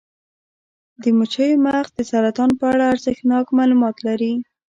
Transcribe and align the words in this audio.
د 1.01 1.03
مچیو 1.17 1.61
مغز 1.65 1.89
د 1.95 1.99
سرطان 2.11 2.49
په 2.59 2.65
اړه 2.71 2.83
ارزښتناک 2.93 3.45
معلومات 3.59 3.95
لري. 4.07 4.33